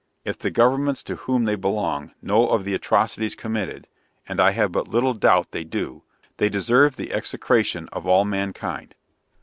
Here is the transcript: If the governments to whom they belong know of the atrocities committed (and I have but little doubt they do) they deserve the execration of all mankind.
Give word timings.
If 0.25 0.39
the 0.39 0.49
governments 0.49 1.03
to 1.03 1.15
whom 1.15 1.43
they 1.45 1.53
belong 1.53 2.13
know 2.23 2.47
of 2.49 2.65
the 2.65 2.73
atrocities 2.73 3.35
committed 3.35 3.87
(and 4.27 4.39
I 4.39 4.49
have 4.49 4.71
but 4.71 4.87
little 4.87 5.13
doubt 5.13 5.51
they 5.51 5.63
do) 5.63 6.01
they 6.37 6.49
deserve 6.49 6.95
the 6.95 7.13
execration 7.13 7.87
of 7.89 8.07
all 8.07 8.25
mankind. 8.25 8.95